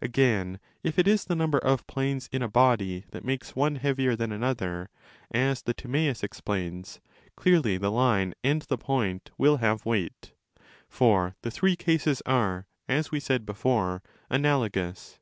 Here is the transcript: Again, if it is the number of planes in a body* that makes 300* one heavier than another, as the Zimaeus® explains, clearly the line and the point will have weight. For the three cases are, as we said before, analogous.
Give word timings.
Again, 0.00 0.60
if 0.84 1.00
it 1.00 1.08
is 1.08 1.24
the 1.24 1.34
number 1.34 1.58
of 1.58 1.84
planes 1.88 2.28
in 2.30 2.42
a 2.42 2.48
body* 2.48 3.06
that 3.10 3.24
makes 3.24 3.50
300* 3.54 3.56
one 3.56 3.74
heavier 3.74 4.14
than 4.14 4.30
another, 4.30 4.88
as 5.32 5.62
the 5.62 5.74
Zimaeus® 5.74 6.22
explains, 6.22 7.00
clearly 7.34 7.76
the 7.76 7.90
line 7.90 8.34
and 8.44 8.62
the 8.62 8.78
point 8.78 9.32
will 9.36 9.56
have 9.56 9.84
weight. 9.84 10.32
For 10.88 11.34
the 11.42 11.50
three 11.50 11.74
cases 11.74 12.22
are, 12.24 12.68
as 12.88 13.10
we 13.10 13.18
said 13.18 13.44
before, 13.44 14.00
analogous. 14.30 15.18